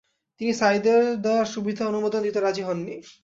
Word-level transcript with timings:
তিনি 0.41 0.51
সাইদের 0.53 1.01
দেয়া 1.21 1.43
সুবিধা 1.45 1.83
অনুমোদন 1.87 2.21
দিতে 2.23 2.39
রাজি 2.39 2.61
হননি। 2.61 2.95